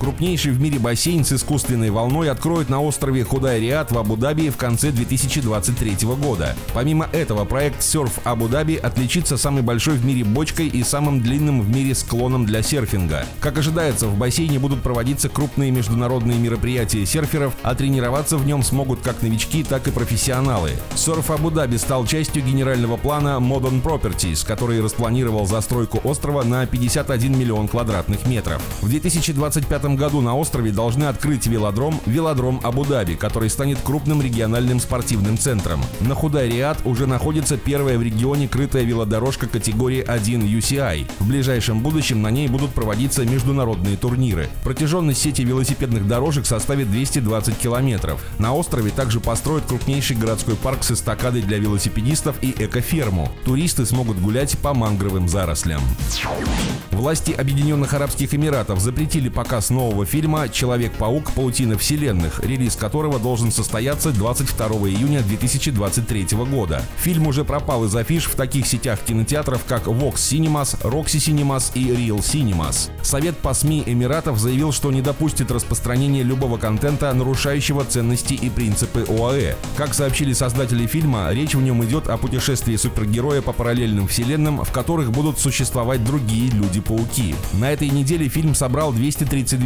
Крупнейший 0.00 0.52
в 0.52 0.60
мире 0.62 0.78
бассейн 0.78 1.26
с 1.26 1.32
искусственной 1.32 1.90
волной 1.90 2.30
откроют 2.30 2.70
на 2.70 2.80
острове 2.80 3.22
Худай-Риад 3.22 3.92
в 3.92 3.98
Абу-Даби 3.98 4.48
в 4.48 4.56
конце 4.56 4.92
2023 4.92 6.08
года. 6.16 6.56
Помимо 6.72 7.06
этого, 7.12 7.44
проект 7.44 7.82
Surf 7.82 8.12
Абу-Даби 8.24 8.76
отличится 8.76 9.36
самой 9.36 9.60
большой 9.62 9.96
в 9.96 10.04
мире 10.06 10.24
бочкой 10.24 10.68
и 10.68 10.82
самым 10.84 11.20
длинным 11.20 11.60
в 11.60 11.68
мире 11.68 11.94
склоном 11.94 12.46
для 12.46 12.62
серфинга. 12.62 13.26
Как 13.40 13.58
ожидается, 13.58 14.06
в 14.06 14.16
бассейне 14.16 14.58
будут 14.58 14.80
проводиться 14.80 15.28
крупные 15.28 15.70
международные 15.70 16.38
мероприятия 16.38 17.04
серферов, 17.04 17.54
а 17.62 17.74
тренироваться 17.74 18.38
в 18.38 18.46
нем 18.46 18.62
смогут 18.62 19.02
как 19.02 19.20
новички, 19.20 19.62
так 19.62 19.86
и 19.86 19.90
профессионалы. 19.90 20.70
Surf 20.94 21.30
Абу-Даби 21.30 21.76
стал 21.76 22.06
частью 22.06 22.42
генерального 22.42 22.96
плана 22.96 23.38
Modern 23.38 23.82
Properties, 23.82 24.46
который 24.46 24.80
распланировал 24.80 25.44
застройку 25.44 26.00
острова 26.04 26.42
на 26.42 26.64
51 26.64 27.38
миллион 27.38 27.68
квадратных 27.68 28.26
метров. 28.26 28.62
В 28.80 28.88
2025 28.88 29.89
году 29.96 30.20
на 30.20 30.36
острове 30.36 30.70
должны 30.70 31.04
открыть 31.04 31.46
велодром 31.46 32.00
«Велодром 32.06 32.60
Абу-Даби», 32.62 33.14
который 33.14 33.50
станет 33.50 33.78
крупным 33.80 34.22
региональным 34.22 34.80
спортивным 34.80 35.38
центром. 35.38 35.80
На 36.00 36.14
Худай-Риад 36.14 36.84
уже 36.84 37.06
находится 37.06 37.56
первая 37.56 37.98
в 37.98 38.02
регионе 38.02 38.48
крытая 38.48 38.84
велодорожка 38.84 39.46
категории 39.46 40.04
1 40.06 40.42
UCI. 40.42 41.06
В 41.18 41.28
ближайшем 41.28 41.80
будущем 41.80 42.22
на 42.22 42.30
ней 42.30 42.48
будут 42.48 42.70
проводиться 42.70 43.24
международные 43.24 43.96
турниры. 43.96 44.48
Протяженность 44.62 45.20
сети 45.20 45.44
велосипедных 45.44 46.06
дорожек 46.06 46.46
составит 46.46 46.90
220 46.90 47.58
километров. 47.58 48.22
На 48.38 48.54
острове 48.54 48.90
также 48.90 49.20
построят 49.20 49.64
крупнейший 49.64 50.16
городской 50.16 50.56
парк 50.56 50.84
с 50.84 50.92
эстакадой 50.92 51.42
для 51.42 51.58
велосипедистов 51.58 52.36
и 52.42 52.54
экоферму. 52.56 53.30
Туристы 53.44 53.86
смогут 53.86 54.20
гулять 54.20 54.58
по 54.58 54.74
мангровым 54.74 55.28
зарослям. 55.28 55.80
Власти 56.90 57.32
Объединенных 57.32 57.94
Арабских 57.94 58.34
Эмиратов 58.34 58.80
запретили 58.80 59.28
показ 59.28 59.70
нового 59.70 59.79
фильма 60.04 60.48
«Человек-паук. 60.48 61.32
Паутина 61.32 61.78
вселенных», 61.78 62.40
релиз 62.40 62.76
которого 62.76 63.18
должен 63.18 63.50
состояться 63.50 64.10
22 64.10 64.66
июня 64.88 65.22
2023 65.22 66.26
года. 66.50 66.82
Фильм 66.98 67.26
уже 67.26 67.44
пропал 67.44 67.84
из 67.84 67.96
афиш 67.96 68.26
в 68.26 68.34
таких 68.34 68.66
сетях 68.66 69.00
кинотеатров, 69.00 69.64
как 69.66 69.86
Vox 69.86 70.14
Cinemas, 70.16 70.80
Roxy 70.82 71.18
Cinemas 71.18 71.70
и 71.74 71.88
Real 71.88 72.18
Cinemas. 72.18 72.90
Совет 73.02 73.36
по 73.38 73.54
СМИ 73.54 73.84
Эмиратов 73.86 74.38
заявил, 74.38 74.72
что 74.72 74.92
не 74.92 75.02
допустит 75.02 75.50
распространения 75.50 76.22
любого 76.22 76.58
контента, 76.58 77.12
нарушающего 77.12 77.84
ценности 77.84 78.34
и 78.34 78.50
принципы 78.50 79.06
ОАЭ. 79.08 79.54
Как 79.76 79.94
сообщили 79.94 80.32
создатели 80.32 80.86
фильма, 80.86 81.30
речь 81.32 81.54
в 81.54 81.62
нем 81.62 81.84
идет 81.84 82.08
о 82.08 82.16
путешествии 82.16 82.76
супергероя 82.76 83.42
по 83.42 83.52
параллельным 83.52 84.08
вселенным, 84.08 84.64
в 84.64 84.72
которых 84.72 85.10
будут 85.10 85.38
существовать 85.38 86.04
другие 86.04 86.50
люди-пауки. 86.50 87.34
На 87.54 87.72
этой 87.72 87.88
неделе 87.88 88.28
фильм 88.28 88.54
собрал 88.54 88.92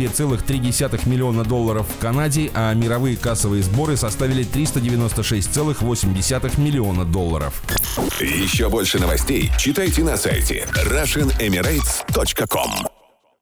232,3 0.06 1.08
миллиона 1.08 1.44
долларов 1.44 1.86
в 1.88 1.98
Канаде, 2.00 2.50
а 2.54 2.74
мировые 2.74 3.16
кассовые 3.16 3.62
сборы 3.62 3.96
составили 3.96 4.44
396,8 4.44 6.60
миллиона 6.60 7.04
долларов. 7.04 7.62
Еще 8.20 8.68
больше 8.68 8.98
новостей 8.98 9.52
читайте 9.58 10.02
на 10.04 10.16
сайте 10.16 10.66
RussianEmirates.com 10.74 12.93